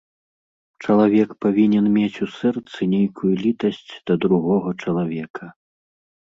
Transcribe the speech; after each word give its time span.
Чалавек 0.85 1.29
павінен 1.45 1.85
мець 1.99 2.21
у 2.27 2.31
сэрцы 2.39 2.81
нейкую 2.95 3.31
літасць 3.45 3.91
да 4.11 4.19
другога 4.27 4.69
чалавека. 4.83 5.45